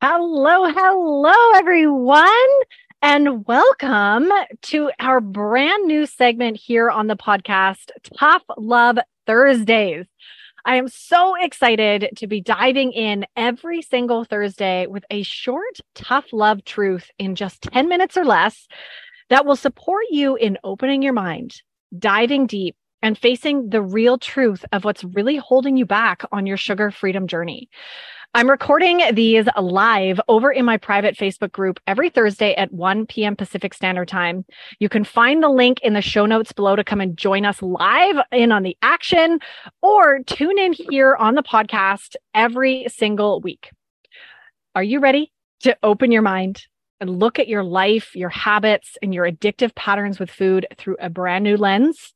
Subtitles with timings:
[0.00, 2.30] Hello, hello, everyone,
[3.02, 4.30] and welcome
[4.62, 10.06] to our brand new segment here on the podcast, Tough Love Thursdays.
[10.64, 16.26] I am so excited to be diving in every single Thursday with a short, tough
[16.32, 18.68] love truth in just 10 minutes or less
[19.30, 21.60] that will support you in opening your mind,
[21.98, 26.56] diving deep, and facing the real truth of what's really holding you back on your
[26.56, 27.68] sugar freedom journey.
[28.34, 33.34] I'm recording these live over in my private Facebook group every Thursday at 1 p.m.
[33.34, 34.44] Pacific Standard Time.
[34.78, 37.62] You can find the link in the show notes below to come and join us
[37.62, 39.38] live in on the action
[39.80, 43.70] or tune in here on the podcast every single week.
[44.74, 46.66] Are you ready to open your mind
[47.00, 51.08] and look at your life, your habits, and your addictive patterns with food through a
[51.08, 52.12] brand new lens?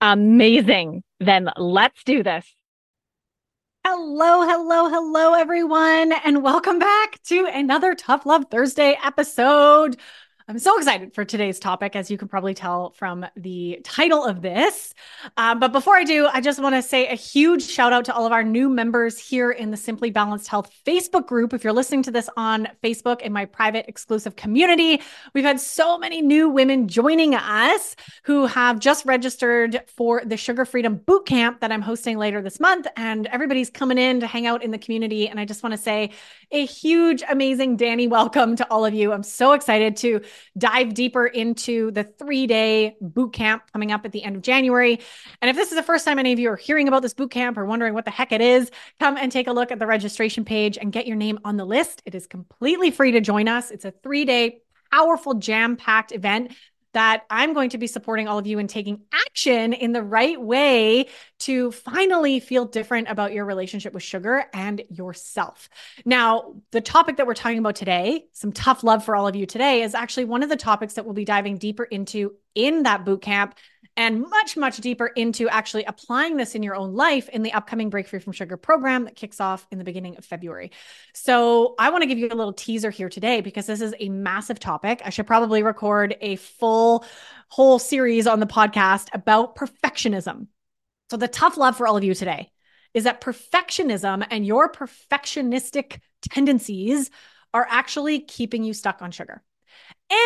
[0.00, 1.04] Amazing.
[1.20, 2.44] Then let's do this.
[3.90, 9.96] Hello, hello, hello, everyone, and welcome back to another Tough Love Thursday episode.
[10.50, 14.40] I'm so excited for today's topic, as you can probably tell from the title of
[14.40, 14.94] this.
[15.36, 18.14] Um, but before I do, I just want to say a huge shout out to
[18.14, 21.52] all of our new members here in the Simply Balanced Health Facebook group.
[21.52, 25.02] If you're listening to this on Facebook in my private exclusive community,
[25.34, 30.64] we've had so many new women joining us who have just registered for the Sugar
[30.64, 32.86] Freedom Boot Camp that I'm hosting later this month.
[32.96, 35.28] And everybody's coming in to hang out in the community.
[35.28, 36.12] And I just want to say
[36.50, 39.12] a huge, amazing Danny welcome to all of you.
[39.12, 40.22] I'm so excited to
[40.56, 45.00] dive deeper into the three day boot camp coming up at the end of January.
[45.40, 47.30] And if this is the first time any of you are hearing about this boot
[47.30, 49.86] camp or wondering what the heck it is, come and take a look at the
[49.86, 52.02] registration page and get your name on the list.
[52.06, 53.70] It is completely free to join us.
[53.70, 56.52] It's a three day powerful jam packed event
[56.94, 60.40] that I'm going to be supporting all of you in taking action in the right
[60.40, 61.08] way
[61.40, 65.68] to finally feel different about your relationship with sugar and yourself.
[66.04, 69.46] Now, the topic that we're talking about today, some tough love for all of you
[69.46, 73.04] today, is actually one of the topics that we'll be diving deeper into in that
[73.04, 73.54] boot camp
[73.98, 77.90] and much, much deeper into actually applying this in your own life in the upcoming
[77.90, 80.70] Break Free from Sugar program that kicks off in the beginning of February.
[81.12, 84.08] So, I want to give you a little teaser here today because this is a
[84.08, 85.02] massive topic.
[85.04, 87.04] I should probably record a full,
[87.48, 90.46] whole series on the podcast about perfectionism.
[91.10, 92.52] So, the tough love for all of you today
[92.94, 97.10] is that perfectionism and your perfectionistic tendencies
[97.52, 99.42] are actually keeping you stuck on sugar.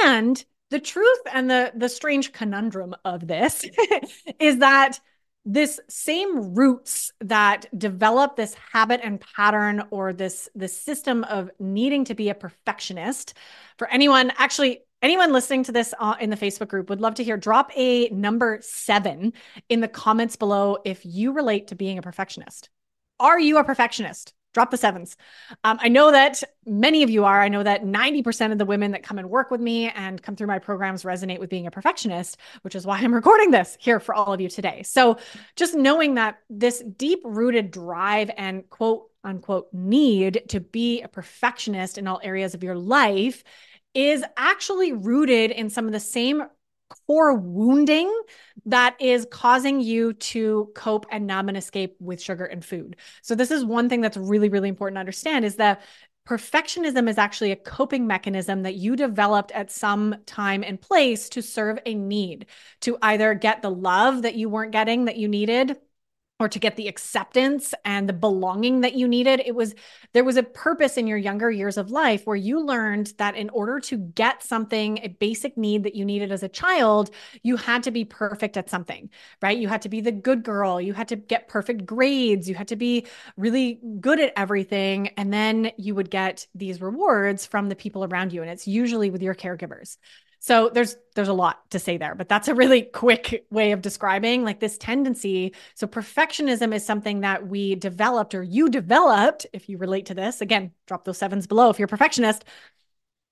[0.05, 3.65] And the truth and the the strange conundrum of this
[4.41, 4.99] is that
[5.45, 12.05] this same roots that develop this habit and pattern or this this system of needing
[12.07, 13.35] to be a perfectionist
[13.77, 17.25] for anyone actually anyone listening to this uh, in the facebook group would love to
[17.25, 19.33] hear drop a number 7
[19.69, 22.71] in the comments below if you relate to being a perfectionist.
[23.21, 25.17] Are you a perfectionist drop the sevens.
[25.65, 27.41] Um, I know that many of you are.
[27.41, 30.37] I know that 90% of the women that come and work with me and come
[30.37, 34.01] through my programs resonate with being a perfectionist, which is why I'm recording this here
[34.01, 34.83] for all of you today.
[34.83, 35.19] So
[35.57, 41.97] just knowing that this deep rooted drive and quote unquote need to be a perfectionist
[41.97, 43.45] in all areas of your life
[43.95, 46.43] is actually rooted in some of the same
[47.07, 48.13] core wounding
[48.67, 52.97] that is causing you to cope and numb and escape with sugar and food.
[53.23, 55.83] So this is one thing that's really really important to understand is that
[56.27, 61.43] perfectionism is actually a coping mechanism that you developed at some time and place to
[61.43, 62.47] serve a need
[62.81, 65.77] to either get the love that you weren't getting that you needed
[66.43, 69.75] or to get the acceptance and the belonging that you needed it was
[70.13, 73.49] there was a purpose in your younger years of life where you learned that in
[73.51, 77.11] order to get something a basic need that you needed as a child
[77.43, 79.09] you had to be perfect at something
[79.41, 79.59] right?
[79.59, 80.81] You had to be the good girl.
[80.81, 82.49] You had to get perfect grades.
[82.49, 85.09] You had to be really good at everything.
[85.17, 88.43] And then you would get these rewards from the people around you.
[88.43, 89.97] And it's usually with your caregivers
[90.43, 93.81] so there's there's a lot to say there, but that's a really quick way of
[93.81, 95.55] describing like this tendency.
[95.77, 100.41] So perfectionism is something that we developed or you developed if you relate to this.
[100.41, 102.45] Again, drop those sevens below if you're a perfectionist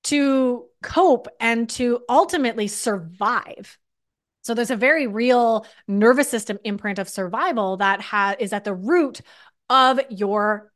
[0.05, 3.77] to cope and to ultimately survive.
[4.43, 8.75] So there's a very real nervous system imprint of survival that ha- is at the
[8.75, 9.21] root
[9.69, 10.71] of your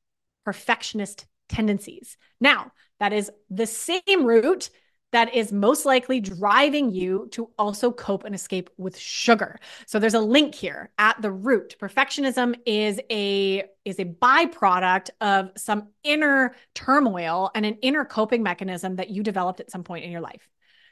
[0.44, 2.16] perfectionist tendencies.
[2.40, 4.70] Now, that is the same root
[5.14, 9.60] that is most likely driving you to also cope and escape with sugar.
[9.86, 11.76] So there's a link here at the root.
[11.80, 18.96] Perfectionism is a is a byproduct of some inner turmoil and an inner coping mechanism
[18.96, 20.48] that you developed at some point in your life.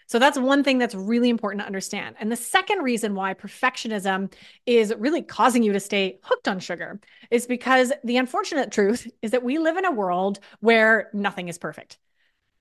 [0.07, 2.15] So that's one thing that's really important to understand.
[2.21, 4.33] And the second reason why perfectionism
[4.67, 9.33] is really causing you to stay hooked on sugar is because the unfortunate truth is
[9.33, 11.99] that we live in a world where nothing is perfect.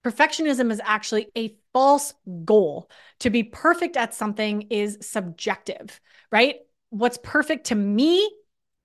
[0.06, 2.14] Perfectionism is actually a false
[2.44, 2.90] goal.
[3.20, 6.00] To be perfect at something is subjective,
[6.32, 6.56] right?
[6.90, 8.28] What's perfect to me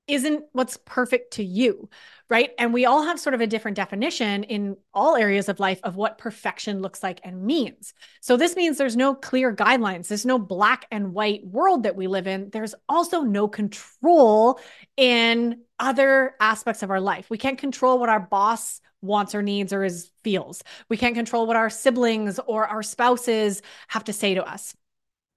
[0.08, 1.88] isn't what's perfect to you,
[2.30, 2.50] right?
[2.58, 5.96] And we all have sort of a different definition in all areas of life of
[5.96, 7.92] what perfection looks like and means.
[8.20, 12.06] So this means there's no clear guidelines, there's no black and white world that we
[12.06, 12.50] live in.
[12.50, 14.60] There's also no control
[14.96, 17.28] in other aspects of our life.
[17.28, 20.62] We can't control what our boss wants or needs or is feels.
[20.88, 24.74] We can't control what our siblings or our spouses have to say to us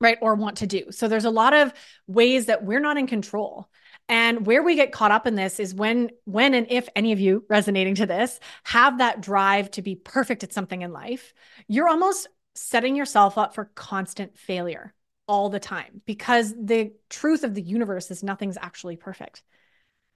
[0.02, 1.74] right or want to do so there's a lot of
[2.08, 3.70] ways that we're not in control
[4.10, 7.20] and where we get caught up in this is when when and if any of
[7.20, 11.34] you resonating to this have that drive to be perfect at something in life,
[11.68, 14.96] you're almost setting yourself up for constant failure
[15.28, 19.44] all the time because the truth of the universe is nothing's actually perfect.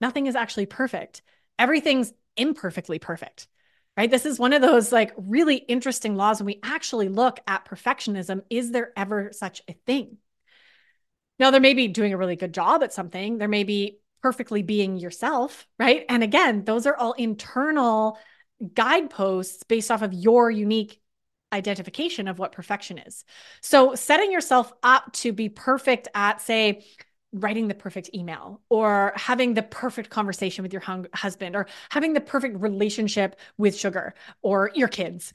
[0.01, 1.21] Nothing is actually perfect.
[1.59, 3.47] Everything's imperfectly perfect.
[3.95, 4.09] Right?
[4.09, 8.41] This is one of those like really interesting laws when we actually look at perfectionism.
[8.49, 10.17] Is there ever such a thing?
[11.39, 14.63] Now, there may be doing a really good job at something, there may be perfectly
[14.63, 16.05] being yourself, right?
[16.07, 18.17] And again, those are all internal
[18.73, 21.01] guideposts based off of your unique
[21.51, 23.25] identification of what perfection is.
[23.61, 26.85] So, setting yourself up to be perfect at, say,
[27.33, 32.13] writing the perfect email or having the perfect conversation with your hung- husband or having
[32.13, 35.33] the perfect relationship with sugar or your kids,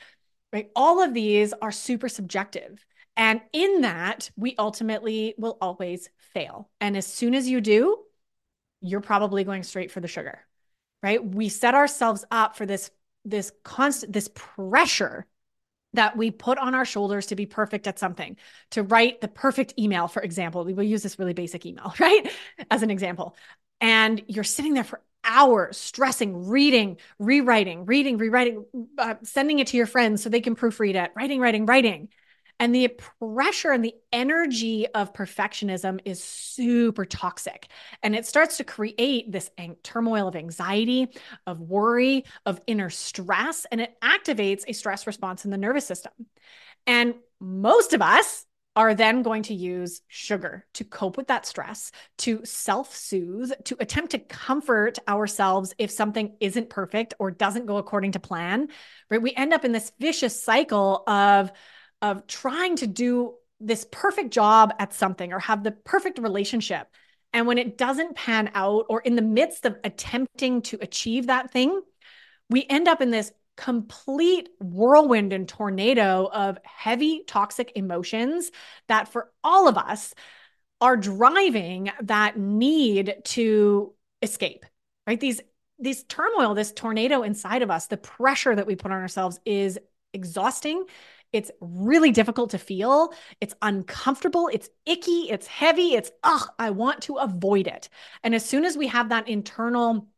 [0.53, 0.71] right?
[0.77, 2.85] All of these are super subjective.
[3.17, 6.71] And in that, we ultimately will always fail.
[6.81, 7.99] And as soon as you do,
[8.81, 10.41] you're probably going straight for the sugar,
[11.03, 11.23] right?
[11.23, 12.91] We set ourselves up for this
[13.25, 15.27] this constant this pressure
[15.95, 18.37] that we put on our shoulders to be perfect at something,
[18.71, 20.65] to write the perfect email, for example.
[20.65, 22.31] We will use this really basic email, right?
[22.71, 23.37] As an example.
[23.81, 28.65] And you're sitting there for hours stressing, reading, rewriting, reading, rewriting,
[28.99, 32.09] uh, sending it to your friends so they can proofread it, writing, writing, writing.
[32.61, 32.89] And the
[33.21, 37.69] pressure and the energy of perfectionism is super toxic.
[38.03, 39.51] And it starts to create this
[39.83, 41.09] turmoil of anxiety,
[41.47, 46.13] of worry, of inner stress, and it activates a stress response in the nervous system.
[46.87, 48.45] And most of us
[48.75, 53.77] are then going to use sugar to cope with that stress, to self soothe, to
[53.81, 58.69] attempt to comfort ourselves if something isn't perfect or doesn't go according to plan.
[59.11, 59.21] Right?
[59.21, 61.51] We end up in this vicious cycle of,
[62.03, 66.89] of trying to do this perfect job at something or have the perfect relationship.
[67.33, 71.51] And when it doesn't pan out, or in the midst of attempting to achieve that
[71.51, 71.81] thing,
[72.49, 78.53] we end up in this complete whirlwind and tornado of heavy toxic emotions
[78.87, 80.15] that for all of us
[80.81, 83.93] are driving that need to
[84.23, 84.65] escape
[85.09, 85.41] right these
[85.81, 89.77] these turmoil this tornado inside of us the pressure that we put on ourselves is
[90.15, 90.85] exhausting
[91.33, 93.13] it's really difficult to feel.
[93.41, 94.49] It's uncomfortable.
[94.53, 95.31] It's icky.
[95.31, 95.95] It's heavy.
[95.95, 97.89] It's, ugh, I want to avoid it.
[98.23, 100.09] And as soon as we have that internal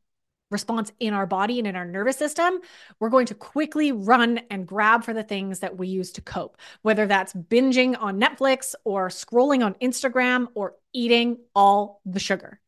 [0.51, 2.59] response in our body and in our nervous system,
[2.99, 6.57] we're going to quickly run and grab for the things that we use to cope,
[6.83, 12.61] whether that's binging on Netflix or scrolling on Instagram or eating all the sugar.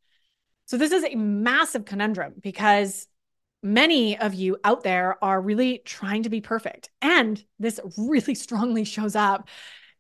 [0.67, 3.07] So, this is a massive conundrum because
[3.63, 6.91] many of you out there are really trying to be perfect.
[7.01, 9.49] And this really strongly shows up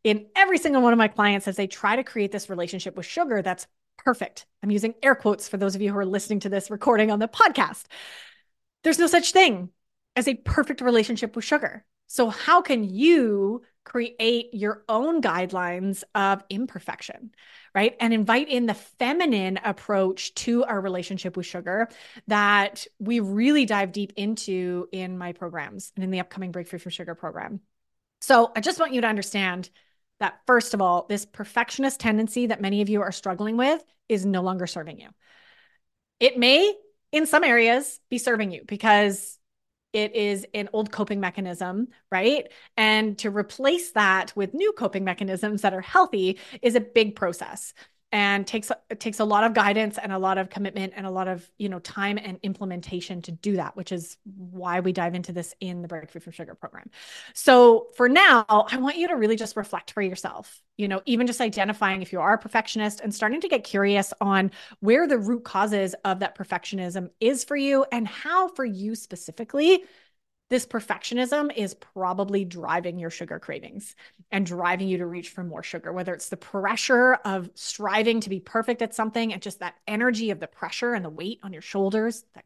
[0.05, 3.07] in every single one of my clients as they try to create this relationship with
[3.07, 3.67] sugar that's
[3.99, 4.47] perfect.
[4.63, 7.19] I'm using air quotes for those of you who are listening to this recording on
[7.19, 7.85] the podcast.
[8.83, 9.71] There's no such thing
[10.17, 11.85] as a perfect relationship with sugar.
[12.09, 17.33] So, how can you create your own guidelines of imperfection?
[17.75, 17.97] right?
[18.01, 21.89] And invite in the feminine approach to our relationship with sugar
[22.27, 26.79] that we really dive deep into in my programs and in the upcoming Break Free
[26.79, 27.61] from Sugar program.
[28.21, 29.71] So I just want you to understand
[30.21, 34.27] that, first of all, this perfectionist tendency that many of you are struggling with is
[34.27, 35.09] no longer serving you.
[36.21, 36.73] It may,
[37.11, 39.39] in some areas, be serving you because
[39.93, 42.51] it is an old coping mechanism, right?
[42.77, 47.75] And to replace that with new coping mechanisms that are healthy is a big process
[48.13, 51.27] and takes takes a lot of guidance and a lot of commitment and a lot
[51.27, 55.33] of you know time and implementation to do that which is why we dive into
[55.33, 56.91] this in the break free from sugar program.
[57.35, 61.27] So for now i want you to really just reflect for yourself you know even
[61.27, 64.51] just identifying if you are a perfectionist and starting to get curious on
[64.81, 69.85] where the root causes of that perfectionism is for you and how for you specifically
[70.53, 73.97] this perfectionism is probably driving your sugar cravings
[74.31, 78.29] and driving you to reach for more sugar, whether it's the pressure of striving to
[78.29, 81.55] be perfect at something and just that energy of the pressure and the weight on
[81.55, 82.45] your shoulders, that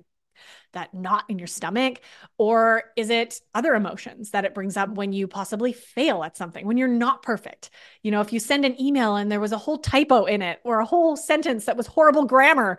[0.72, 2.00] that knot in your stomach?
[2.38, 6.66] Or is it other emotions that it brings up when you possibly fail at something,
[6.66, 7.70] when you're not perfect?
[8.02, 10.60] You know, if you send an email and there was a whole typo in it
[10.62, 12.78] or a whole sentence that was horrible grammar,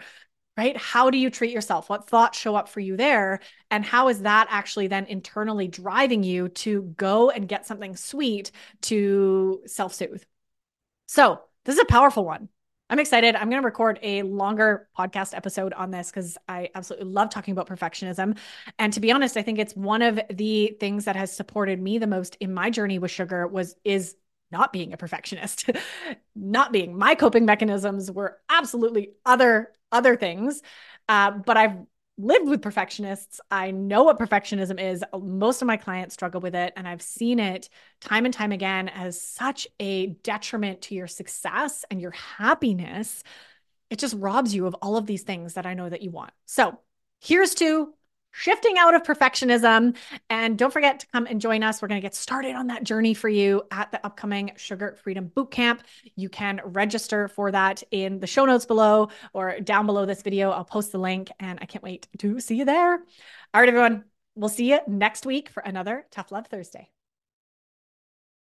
[0.57, 0.75] right?
[0.75, 1.89] How do you treat yourself?
[1.89, 3.39] What thoughts show up for you there?
[3.69, 8.51] And how is that actually then internally driving you to go and get something sweet
[8.83, 10.23] to self soothe?
[11.07, 12.49] So, this is a powerful one.
[12.89, 13.35] I'm excited.
[13.35, 17.51] I'm going to record a longer podcast episode on this because I absolutely love talking
[17.51, 18.37] about perfectionism.
[18.79, 21.97] And to be honest, I think it's one of the things that has supported me
[21.97, 24.15] the most in my journey with sugar was is
[24.51, 25.69] not being a perfectionist,
[26.35, 30.61] not being my coping mechanisms were absolutely other other things.
[31.07, 31.77] Uh, but I've
[32.17, 33.39] lived with perfectionists.
[33.51, 35.03] I know what perfectionism is.
[35.17, 36.73] Most of my clients struggle with it.
[36.75, 37.69] And I've seen it
[38.01, 43.23] time and time again as such a detriment to your success and your happiness.
[43.89, 46.31] It just robs you of all of these things that I know that you want.
[46.45, 46.79] So
[47.21, 47.93] here's to
[48.37, 49.95] shifting out of perfectionism.
[50.29, 51.81] And don't forget to come and join us.
[51.81, 55.31] We're going to get started on that journey for you at the upcoming Sugar Freedom
[55.35, 55.79] Bootcamp.
[56.15, 60.51] You can register for that in the show notes below or down below this video.
[60.51, 62.93] I'll post the link and I can't wait to see you there.
[62.93, 64.05] All right, everyone.
[64.35, 66.91] We'll see you next week for another Tough Love Thursday.